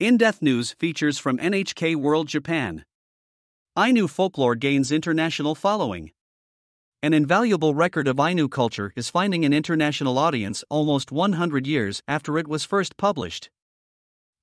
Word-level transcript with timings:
In 0.00 0.16
Depth 0.16 0.40
News 0.40 0.72
features 0.78 1.18
from 1.18 1.36
NHK 1.36 1.94
World 1.94 2.26
Japan. 2.26 2.86
Ainu 3.76 4.08
folklore 4.08 4.54
gains 4.54 4.90
international 4.90 5.54
following. 5.54 6.12
An 7.02 7.12
invaluable 7.12 7.74
record 7.74 8.08
of 8.08 8.18
Ainu 8.18 8.48
culture 8.48 8.94
is 8.96 9.10
finding 9.10 9.44
an 9.44 9.52
international 9.52 10.16
audience 10.16 10.64
almost 10.70 11.12
100 11.12 11.66
years 11.66 12.02
after 12.08 12.38
it 12.38 12.48
was 12.48 12.64
first 12.64 12.96
published. 12.96 13.50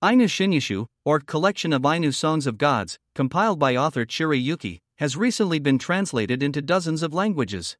Ainu 0.04 0.26
Shinyoshu, 0.26 0.86
or 1.04 1.20
Collection 1.20 1.74
of 1.74 1.84
Ainu 1.84 2.12
Songs 2.12 2.46
of 2.46 2.60
Gods, 2.60 3.00
compiled 3.16 3.58
by 3.58 3.76
author 3.76 4.06
Chiri 4.06 4.40
Yukie, 4.40 4.78
has 5.00 5.18
recently 5.18 5.58
been 5.58 5.80
translated 5.80 6.44
into 6.44 6.62
dozens 6.62 7.02
of 7.02 7.16
languages. 7.16 7.76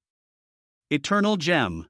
Eternal 0.90 1.38
Gem 1.38 1.86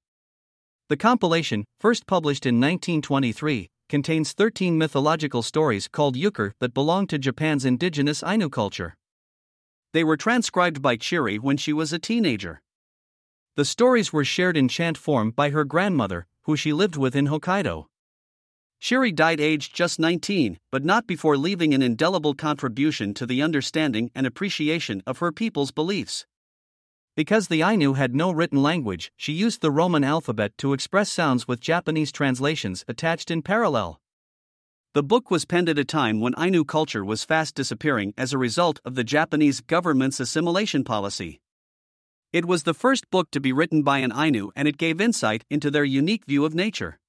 The 0.90 0.98
compilation, 0.98 1.64
first 1.80 2.06
published 2.08 2.46
in 2.46 2.56
1923, 2.56 3.70
contains 3.90 4.34
13 4.34 4.78
mythological 4.78 5.42
stories 5.42 5.88
called 5.88 6.16
yukar 6.16 6.52
that 6.60 6.74
belong 6.74 7.08
to 7.08 7.18
Japan's 7.18 7.66
indigenous 7.66 8.24
Ainu 8.24 8.50
culture. 8.50 8.96
They 9.94 10.04
were 10.04 10.18
transcribed 10.18 10.82
by 10.82 10.98
Chiri 10.98 11.40
when 11.40 11.58
she 11.58 11.74
was 11.74 11.94
a 11.94 12.00
teenager. 12.00 12.62
The 13.56 13.66
stories 13.66 14.14
were 14.14 14.26
shared 14.26 14.56
in 14.56 14.68
chant 14.68 14.98
form 14.98 15.32
by 15.32 15.50
her 15.50 15.64
grandmother, 15.64 16.28
who 16.44 16.56
she 16.56 16.74
lived 16.74 16.96
with 16.96 17.16
in 17.16 17.28
Hokkaido. 17.28 17.86
Chiri 18.80 19.14
died 19.16 19.40
aged 19.42 19.74
just 19.74 20.00
19, 20.00 20.60
but 20.72 20.86
not 20.86 21.08
before 21.08 21.36
leaving 21.36 21.74
an 21.74 21.82
indelible 21.82 22.36
contribution 22.36 23.14
to 23.16 23.26
the 23.26 23.42
understanding 23.42 24.12
and 24.14 24.28
appreciation 24.28 25.02
of 25.08 25.18
her 25.18 25.32
people's 25.32 25.72
beliefs. 25.72 26.28
Because 27.18 27.48
the 27.48 27.64
Ainu 27.64 27.94
had 27.94 28.14
no 28.14 28.30
written 28.30 28.62
language, 28.62 29.12
she 29.18 29.34
used 29.34 29.62
the 29.62 29.72
Roman 29.72 30.04
alphabet 30.04 30.56
to 30.60 30.74
express 30.74 31.10
sounds 31.10 31.48
with 31.48 31.60
Japanese 31.60 32.12
translations 32.12 32.86
attached 32.88 33.32
in 33.32 33.42
parallel. 33.42 34.00
The 34.94 35.02
book 35.02 35.32
was 35.32 35.44
penned 35.44 35.68
at 35.68 35.80
a 35.80 35.84
time 35.84 36.20
when 36.20 36.36
Ainu 36.38 36.64
culture 36.64 37.04
was 37.04 37.24
fast 37.24 37.56
disappearing 37.56 38.14
as 38.20 38.34
a 38.34 38.38
result 38.38 38.80
of 38.86 38.94
the 38.94 39.04
Japanese 39.04 39.62
government's 39.62 40.20
assimilation 40.20 40.84
policy. 40.84 41.42
It 42.32 42.46
was 42.46 42.64
the 42.64 42.76
first 42.76 43.10
book 43.10 43.32
to 43.32 43.40
be 43.40 43.52
written 43.52 43.82
by 43.82 43.98
an 43.98 44.14
Ainu 44.16 44.52
and 44.56 44.68
it 44.68 44.78
gave 44.78 45.02
insight 45.02 45.44
into 45.50 45.72
their 45.72 45.84
unique 45.84 46.26
view 46.26 46.46
of 46.46 46.54
nature. 46.54 47.00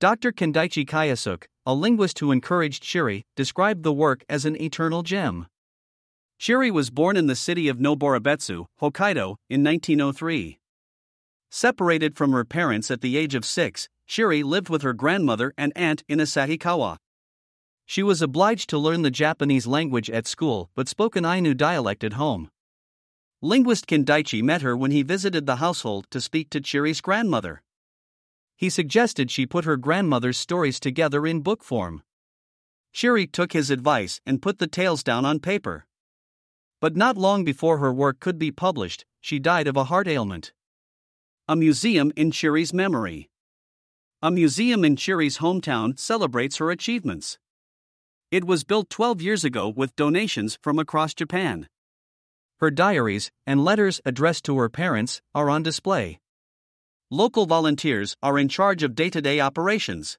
Dr. 0.00 0.32
Kindaichi 0.32 0.84
Kyosuke, 0.84 1.44
a 1.64 1.72
linguist 1.72 2.18
who 2.18 2.32
encouraged 2.32 2.82
Chiri, 2.82 3.22
described 3.36 3.84
the 3.84 3.92
work 3.92 4.24
as 4.28 4.44
an 4.44 4.60
eternal 4.60 5.04
gem. 5.04 5.46
Chiri 6.42 6.72
was 6.72 6.90
born 6.90 7.16
in 7.16 7.28
the 7.28 7.36
city 7.36 7.68
of 7.68 7.78
Noboribetsu, 7.78 8.66
Hokkaido, 8.80 9.36
in 9.48 9.62
1903. 9.62 10.58
Separated 11.52 12.16
from 12.16 12.32
her 12.32 12.44
parents 12.44 12.90
at 12.90 13.00
the 13.00 13.16
age 13.16 13.36
of 13.36 13.44
six, 13.44 13.88
Chiri 14.08 14.42
lived 14.42 14.68
with 14.68 14.82
her 14.82 14.92
grandmother 14.92 15.54
and 15.56 15.72
aunt 15.76 16.02
in 16.08 16.18
Asahikawa. 16.18 16.96
She 17.86 18.02
was 18.02 18.20
obliged 18.20 18.68
to 18.70 18.78
learn 18.78 19.02
the 19.02 19.10
Japanese 19.12 19.68
language 19.68 20.10
at 20.10 20.26
school 20.26 20.68
but 20.74 20.88
spoke 20.88 21.14
an 21.14 21.24
Ainu 21.24 21.54
dialect 21.54 22.02
at 22.02 22.14
home. 22.14 22.50
Linguist 23.40 23.86
Kindaichi 23.86 24.42
met 24.42 24.62
her 24.62 24.76
when 24.76 24.90
he 24.90 25.04
visited 25.04 25.46
the 25.46 25.62
household 25.62 26.08
to 26.10 26.20
speak 26.20 26.50
to 26.50 26.60
Chiri's 26.60 27.00
grandmother. 27.00 27.62
He 28.56 28.68
suggested 28.68 29.30
she 29.30 29.46
put 29.46 29.64
her 29.64 29.76
grandmother's 29.76 30.38
stories 30.38 30.80
together 30.80 31.24
in 31.24 31.42
book 31.42 31.62
form. 31.62 32.02
Chiri 32.92 33.30
took 33.30 33.52
his 33.52 33.70
advice 33.70 34.20
and 34.26 34.42
put 34.42 34.58
the 34.58 34.66
tales 34.66 35.04
down 35.04 35.24
on 35.24 35.38
paper. 35.38 35.86
But 36.82 36.96
not 36.96 37.16
long 37.16 37.44
before 37.44 37.78
her 37.78 37.92
work 37.92 38.18
could 38.18 38.40
be 38.40 38.50
published, 38.50 39.04
she 39.20 39.38
died 39.38 39.68
of 39.68 39.76
a 39.76 39.84
heart 39.84 40.08
ailment. 40.08 40.52
A 41.46 41.54
museum 41.54 42.10
in 42.16 42.32
Chiri's 42.32 42.74
memory. 42.74 43.30
A 44.20 44.32
museum 44.32 44.84
in 44.84 44.96
Chiri's 44.96 45.38
hometown 45.38 45.96
celebrates 45.96 46.56
her 46.56 46.72
achievements. 46.72 47.38
It 48.32 48.44
was 48.44 48.64
built 48.64 48.90
12 48.90 49.22
years 49.22 49.44
ago 49.44 49.68
with 49.68 49.94
donations 49.94 50.58
from 50.60 50.80
across 50.80 51.14
Japan. 51.14 51.68
Her 52.58 52.72
diaries 52.72 53.30
and 53.46 53.64
letters 53.64 54.00
addressed 54.04 54.44
to 54.46 54.58
her 54.58 54.68
parents 54.68 55.22
are 55.36 55.48
on 55.48 55.62
display. 55.62 56.18
Local 57.12 57.46
volunteers 57.46 58.16
are 58.24 58.40
in 58.40 58.48
charge 58.48 58.82
of 58.82 58.96
day 58.96 59.08
to 59.10 59.22
day 59.22 59.38
operations. 59.38 60.18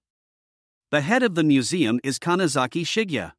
The 0.91 1.01
head 1.01 1.23
of 1.23 1.35
the 1.35 1.43
museum 1.43 1.99
is 2.05 2.19
Kanazaki 2.19 2.85
Shigya. 2.85 3.33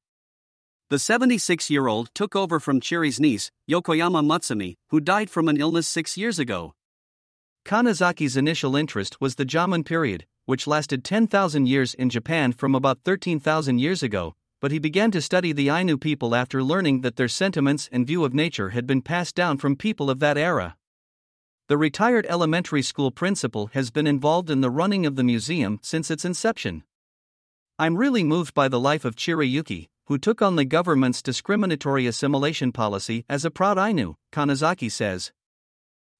The 0.91 0.99
76 0.99 1.71
year 1.71 1.87
old 1.87 2.11
took 2.15 2.37
over 2.37 2.61
from 2.61 2.79
Chiri's 2.79 3.19
niece, 3.19 3.51
Yokoyama 3.71 4.23
Mutsumi, 4.23 4.75
who 4.91 5.01
died 5.01 5.31
from 5.31 5.49
an 5.49 5.57
illness 5.57 5.89
six 5.89 6.19
years 6.19 6.39
ago. 6.39 6.75
Kanazaki's 7.65 8.37
initial 8.37 8.77
interest 8.77 9.19
was 9.19 9.37
the 9.37 9.47
Jomon 9.47 9.87
period, 9.87 10.27
which 10.45 10.67
lasted 10.67 11.03
10,000 11.03 11.67
years 11.67 11.95
in 11.95 12.11
Japan 12.11 12.53
from 12.53 12.75
about 12.75 12.99
13,000 13.03 13.79
years 13.79 14.03
ago, 14.03 14.35
but 14.61 14.73
he 14.73 14.79
began 14.79 15.11
to 15.13 15.23
study 15.23 15.53
the 15.53 15.71
Ainu 15.71 15.97
people 15.97 16.35
after 16.35 16.63
learning 16.63 17.01
that 17.01 17.17
their 17.17 17.29
sentiments 17.29 17.89
and 17.91 18.07
view 18.07 18.23
of 18.23 18.35
nature 18.35 18.71
had 18.71 18.87
been 18.87 19.01
passed 19.01 19.35
down 19.35 19.57
from 19.57 19.77
people 19.77 20.11
of 20.11 20.19
that 20.19 20.37
era. 20.37 20.77
The 21.69 21.79
retired 21.79 22.27
elementary 22.29 22.83
school 22.83 23.11
principal 23.11 23.69
has 23.69 23.91
been 23.91 24.07
involved 24.07 24.51
in 24.51 24.61
the 24.61 24.71
running 24.71 25.07
of 25.07 25.17
the 25.17 25.25
museum 25.25 25.81
since 25.83 26.11
its 26.11 26.27
inception. 26.27 26.85
I'm 27.79 27.97
really 27.97 28.23
moved 28.23 28.53
by 28.53 28.69
the 28.69 28.79
life 28.79 29.07
of 29.07 29.17
Chiri 29.17 29.51
Yukie, 29.51 29.89
who 30.07 30.19
took 30.19 30.43
on 30.43 30.57
the 30.57 30.65
government's 30.65 31.23
discriminatory 31.23 32.07
assimilation 32.07 32.73
policy 32.73 33.25
as 33.29 33.45
a 33.45 33.51
proud 33.51 33.79
Ainu, 33.79 34.15
Kanazaki 34.33 34.91
says. 34.91 35.33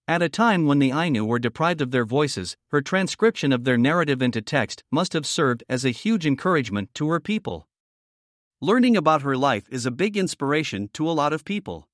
At 0.07 0.23
a 0.23 0.29
time 0.29 0.67
when 0.67 0.79
the 0.79 0.93
Ainu 0.93 1.25
were 1.25 1.39
deprived 1.39 1.81
of 1.81 1.91
their 1.91 2.05
voices, 2.05 2.57
her 2.69 2.83
transcription 2.83 3.53
of 3.53 3.65
their 3.65 3.79
narrative 3.79 4.21
into 4.21 4.43
text 4.43 4.85
must 4.91 5.15
have 5.15 5.27
served 5.27 5.65
as 5.69 5.85
a 5.85 5.91
huge 5.91 6.27
encouragement 6.27 6.93
to 6.95 7.09
her 7.09 7.21
people. 7.21 7.67
Learning 8.61 8.97
about 8.97 9.23
her 9.23 9.37
life 9.37 9.67
is 9.71 9.87
a 9.87 9.91
big 9.91 10.17
inspiration 10.17 10.91
to 10.93 11.09
a 11.09 11.13
lot 11.13 11.33
of 11.33 11.45
people. 11.45 11.89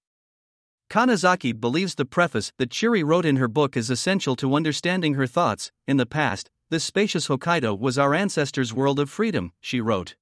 Kanazaki 0.90 1.52
believes 1.52 1.94
the 1.94 2.04
preface 2.04 2.52
that 2.58 2.70
Chiri 2.70 3.04
wrote 3.04 3.24
in 3.24 3.36
her 3.36 3.46
book 3.46 3.76
is 3.76 3.90
essential 3.90 4.34
to 4.36 4.54
understanding 4.54 5.14
her 5.14 5.26
thoughts. 5.26 5.70
In 5.86 5.96
the 5.96 6.06
past, 6.06 6.50
this 6.68 6.82
spacious 6.82 7.28
Hokkaido 7.28 7.78
was 7.78 7.96
our 7.96 8.12
ancestors' 8.12 8.74
world 8.74 8.98
of 8.98 9.08
freedom, 9.08 9.52
she 9.60 9.80
wrote. 9.80 10.16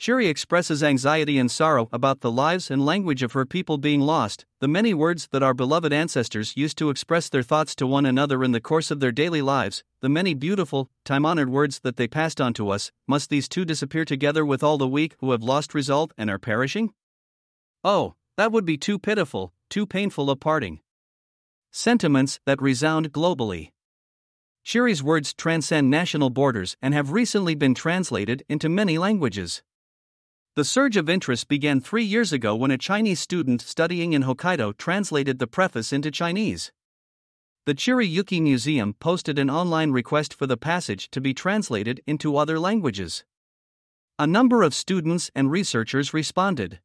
Chiri 0.00 0.30
expresses 0.30 0.82
anxiety 0.82 1.36
and 1.36 1.50
sorrow 1.50 1.86
about 1.92 2.22
the 2.22 2.30
lives 2.30 2.70
and 2.70 2.86
language 2.86 3.22
of 3.22 3.32
her 3.32 3.44
people 3.44 3.76
being 3.76 4.00
lost, 4.00 4.46
the 4.58 4.66
many 4.66 4.94
words 4.94 5.28
that 5.30 5.42
our 5.42 5.52
beloved 5.52 5.92
ancestors 5.92 6.56
used 6.56 6.78
to 6.78 6.88
express 6.88 7.28
their 7.28 7.42
thoughts 7.42 7.74
to 7.74 7.86
one 7.86 8.06
another 8.06 8.42
in 8.42 8.52
the 8.52 8.62
course 8.62 8.90
of 8.90 9.00
their 9.00 9.12
daily 9.12 9.42
lives, 9.42 9.84
the 10.00 10.08
many 10.08 10.32
beautiful, 10.32 10.88
time 11.04 11.26
honored 11.26 11.50
words 11.50 11.80
that 11.80 11.98
they 11.98 12.08
passed 12.08 12.40
on 12.40 12.54
to 12.54 12.70
us, 12.70 12.90
must 13.06 13.28
these 13.28 13.46
too 13.46 13.66
disappear 13.66 14.06
together 14.06 14.42
with 14.42 14.62
all 14.62 14.78
the 14.78 14.88
weak 14.88 15.16
who 15.20 15.32
have 15.32 15.42
lost 15.42 15.74
result 15.74 16.14
and 16.16 16.30
are 16.30 16.38
perishing? 16.38 16.94
Oh, 17.84 18.14
that 18.38 18.52
would 18.52 18.64
be 18.64 18.78
too 18.78 18.98
pitiful, 18.98 19.52
too 19.68 19.84
painful 19.84 20.30
a 20.30 20.36
parting. 20.36 20.80
Sentiments 21.72 22.40
that 22.46 22.62
resound 22.62 23.12
globally. 23.12 23.72
Chiri's 24.64 25.02
words 25.02 25.34
transcend 25.34 25.90
national 25.90 26.30
borders 26.30 26.74
and 26.80 26.94
have 26.94 27.12
recently 27.12 27.54
been 27.54 27.74
translated 27.74 28.42
into 28.48 28.70
many 28.70 28.96
languages. 28.96 29.62
The 30.56 30.64
surge 30.64 30.96
of 30.96 31.08
interest 31.08 31.46
began 31.46 31.80
three 31.80 32.02
years 32.02 32.32
ago 32.32 32.56
when 32.56 32.72
a 32.72 32.78
Chinese 32.78 33.20
student 33.20 33.62
studying 33.62 34.14
in 34.14 34.24
Hokkaido 34.24 34.76
translated 34.76 35.38
the 35.38 35.46
preface 35.46 35.92
into 35.92 36.10
Chinese. 36.10 36.72
The 37.66 37.74
Chiri 37.74 38.12
Yukie 38.12 38.42
Museum 38.42 38.94
posted 38.94 39.38
an 39.38 39.48
online 39.48 39.92
request 39.92 40.34
for 40.34 40.48
the 40.48 40.56
passage 40.56 41.08
to 41.12 41.20
be 41.20 41.32
translated 41.32 42.00
into 42.04 42.36
other 42.36 42.58
languages. 42.58 43.24
A 44.18 44.26
number 44.26 44.64
of 44.64 44.74
students 44.74 45.30
and 45.36 45.52
researchers 45.52 46.12
responded. 46.12 46.80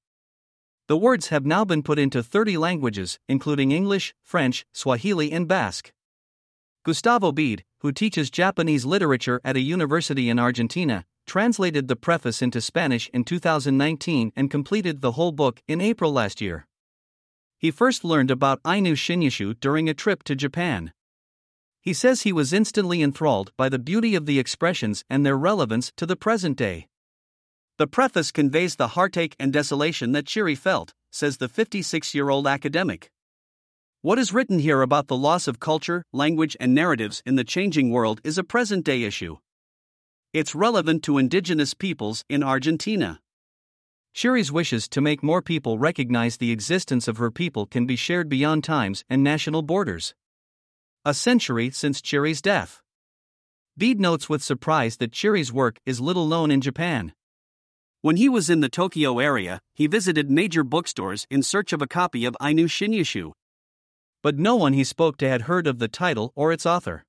The 0.88 0.96
words 0.98 1.30
have 1.30 1.44
now 1.44 1.66
been 1.66 1.82
put 1.82 1.98
into 1.98 2.22
30 2.22 2.58
languages, 2.58 3.18
including 3.28 3.72
English, 3.72 4.14
French, 4.22 4.68
Swahili, 4.74 5.32
and 5.32 5.48
Basque. 5.48 5.92
Gustavo 6.84 7.32
Bede, 7.32 7.64
who 7.80 7.92
teaches 7.92 8.30
Japanese 8.30 8.86
literature 8.86 9.42
at 9.44 9.58
a 9.58 9.60
university 9.60 10.30
in 10.30 10.38
Argentina, 10.38 11.04
translated 11.36 11.90
the 11.90 11.98
preface 11.98 12.42
into 12.42 12.62
Spanish 12.62 13.10
in 13.14 13.22
2019 13.22 14.32
and 14.38 14.50
completed 14.50 15.02
the 15.02 15.12
whole 15.12 15.34
book 15.34 15.62
in 15.68 15.82
April 15.82 16.14
last 16.14 16.40
year. 16.40 16.66
He 17.58 17.72
first 17.72 18.06
learned 18.06 18.32
about 18.32 18.62
Ainu 18.66 18.96
Shinyoshu 18.96 19.60
during 19.60 19.90
a 19.90 19.94
trip 19.94 20.24
to 20.24 20.34
Japan. 20.34 20.94
He 21.82 21.92
says 21.92 22.22
he 22.22 22.32
was 22.32 22.54
instantly 22.54 23.02
enthralled 23.02 23.52
by 23.58 23.68
the 23.68 23.78
beauty 23.78 24.16
of 24.16 24.26
the 24.26 24.40
expressions 24.40 25.04
and 25.10 25.26
their 25.26 25.36
relevance 25.36 25.92
to 25.98 26.06
the 26.06 26.16
present 26.16 26.56
day. 26.56 26.88
The 27.80 27.88
preface 27.88 28.32
conveys 28.32 28.78
the 28.78 28.96
heartache 28.96 29.36
and 29.38 29.52
desolation 29.52 30.14
that 30.14 30.24
Chiri 30.24 30.58
felt, 30.58 30.94
says 31.12 31.36
the 31.36 31.50
56 31.50 32.16
year 32.16 32.30
old 32.30 32.48
academic. 32.48 33.12
What 34.02 34.20
is 34.20 34.32
written 34.32 34.60
here 34.60 34.82
about 34.82 35.08
the 35.08 35.18
loss 35.18 35.50
of 35.50 35.60
culture, 35.60 36.06
language, 36.14 36.56
and 36.62 36.74
narratives 36.74 37.22
in 37.26 37.36
the 37.36 37.44
changing 37.44 37.92
world 37.92 38.22
is 38.24 38.38
a 38.38 38.44
present 38.46 38.86
day 38.86 39.04
issue. 39.04 39.36
It's 40.36 40.54
relevant 40.54 41.02
to 41.04 41.18
indigenous 41.18 41.74
peoples 41.74 42.26
in 42.28 42.44
Argentina. 42.44 43.22
Chiri's 44.14 44.52
wishes 44.52 44.90
to 44.90 45.00
make 45.00 45.24
more 45.24 45.42
people 45.42 45.80
recognize 45.80 46.36
the 46.36 46.52
existence 46.52 47.08
of 47.08 47.16
her 47.16 47.32
people 47.32 47.66
can 47.66 47.86
be 47.86 47.96
shared 47.96 48.28
beyond 48.28 48.66
times 48.66 49.06
and 49.10 49.24
national 49.24 49.62
borders. 49.62 50.14
A 51.06 51.14
century 51.14 51.70
since 51.70 52.02
Chiri's 52.02 52.42
death. 52.42 52.82
Bede 53.78 54.02
notes 54.02 54.28
with 54.28 54.44
surprise 54.44 54.98
that 54.98 55.14
Chiri's 55.14 55.54
work 55.54 55.80
is 55.86 56.02
little 56.02 56.28
known 56.28 56.52
in 56.52 56.60
Japan. 56.60 57.14
When 58.02 58.18
he 58.18 58.28
was 58.28 58.50
in 58.50 58.60
the 58.60 58.68
Tokyo 58.68 59.20
area, 59.20 59.62
he 59.74 59.88
visited 59.88 60.30
major 60.30 60.66
bookstores 60.66 61.26
in 61.30 61.44
search 61.44 61.72
of 61.72 61.82
a 61.82 61.88
copy 61.88 62.26
of 62.26 62.36
Ainu 62.42 62.68
Shinyoshu. 62.68 63.32
But 64.22 64.38
no 64.38 64.58
one 64.58 64.74
he 64.74 64.84
spoke 64.84 65.16
to 65.20 65.30
had 65.30 65.44
heard 65.44 65.66
of 65.66 65.80
the 65.80 65.88
title 65.88 66.34
or 66.36 66.52
its 66.52 66.66
author. 66.66 67.06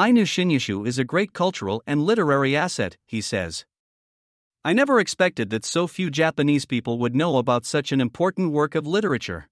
Ainu 0.00 0.24
Shinyoshu 0.24 0.86
is 0.86 0.98
a 0.98 1.04
great 1.04 1.34
cultural 1.34 1.82
and 1.86 2.02
literary 2.02 2.56
asset, 2.56 2.96
he 3.06 3.20
says. 3.20 3.66
I 4.64 4.72
never 4.72 4.98
expected 4.98 5.50
that 5.50 5.62
so 5.62 5.86
few 5.86 6.08
Japanese 6.08 6.64
people 6.64 6.98
would 6.98 7.14
know 7.14 7.36
about 7.36 7.66
such 7.66 7.92
an 7.92 8.00
important 8.00 8.52
work 8.52 8.74
of 8.74 8.86
literature. 8.86 9.46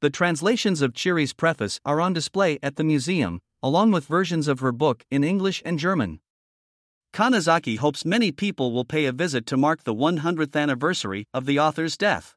The 0.00 0.10
translations 0.10 0.80
of 0.80 0.92
Chiri's 0.92 1.32
preface 1.32 1.80
are 1.84 2.00
on 2.00 2.12
display 2.12 2.60
at 2.62 2.76
the 2.76 2.84
museum, 2.84 3.40
along 3.60 3.90
with 3.90 4.06
versions 4.06 4.46
of 4.46 4.60
her 4.60 4.70
book 4.70 5.04
in 5.10 5.24
English 5.24 5.60
and 5.64 5.76
German. 5.76 6.20
Kanazaki 7.12 7.78
hopes 7.78 8.04
many 8.04 8.30
people 8.30 8.70
will 8.70 8.84
pay 8.84 9.06
a 9.06 9.12
visit 9.12 9.44
to 9.46 9.56
mark 9.56 9.82
the 9.82 9.94
100th 9.94 10.54
anniversary 10.54 11.24
of 11.34 11.46
the 11.46 11.58
author's 11.58 11.96
death. 11.96 12.36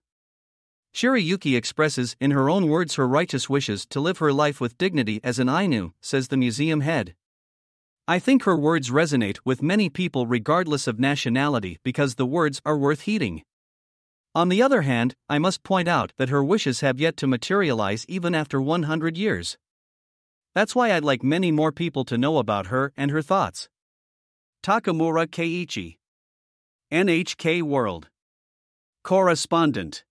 Chiri 0.94 1.26
Yukie 1.26 1.56
expresses 1.56 2.16
in 2.20 2.32
her 2.32 2.50
own 2.50 2.68
words 2.68 2.96
her 2.96 3.08
righteous 3.08 3.50
wishes 3.50 3.86
to 3.88 4.02
live 4.02 4.18
her 4.18 4.34
life 4.34 4.60
with 4.60 4.78
dignity 4.78 5.22
as 5.24 5.40
an 5.40 5.48
Ainu, 5.48 5.92
says 6.02 6.28
the 6.28 6.38
museum 6.38 6.82
head. 6.82 7.16
I 8.08 8.20
think 8.20 8.44
her 8.44 8.58
words 8.58 8.90
resonate 8.90 9.38
with 9.46 9.64
many 9.64 9.90
people 9.90 10.28
regardless 10.28 10.88
of 10.88 11.00
nationality 11.00 11.80
because 11.84 12.16
the 12.16 12.26
words 12.26 12.62
are 12.66 12.78
worth 12.78 13.02
heeding. 13.02 13.44
On 14.36 14.50
the 14.50 14.62
other 14.62 14.82
hand, 14.82 15.16
I 15.30 15.40
must 15.40 15.64
point 15.64 15.88
out 15.88 16.12
that 16.18 16.30
her 16.30 16.44
wishes 16.44 16.82
have 16.82 17.00
yet 17.00 17.16
to 17.18 17.28
materialize 17.28 18.06
even 18.10 18.36
after 18.36 18.62
100 18.62 19.18
years. 19.18 19.58
That's 20.54 20.76
why 20.76 20.92
I'd 20.92 21.06
like 21.06 21.24
many 21.24 21.52
more 21.52 21.72
people 21.72 22.04
to 22.06 22.18
know 22.18 22.38
about 22.38 22.68
her 22.68 22.92
and 22.98 23.12
her 23.12 23.22
thoughts. 23.22 23.70
Takamura 24.62 25.28
Keiichi. 25.28 25.98
NHK 26.92 27.62
World. 27.62 28.10
Correspondent. 29.04 30.04